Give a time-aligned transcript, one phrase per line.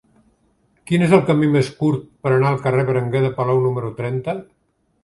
[0.91, 3.97] Quin és el camí més curt per anar al carrer de Berenguer de Palou número
[4.03, 4.39] trenta?